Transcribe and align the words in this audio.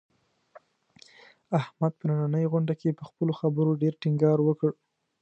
احمد 1.59 1.91
په 1.99 2.03
نننۍ 2.09 2.45
غونډه 2.51 2.73
کې، 2.81 2.97
په 2.99 3.03
خپلو 3.09 3.31
خبرو 3.39 3.79
ډېر 3.81 3.93
ټینګار 4.01 4.37
وکړ. 4.43 4.71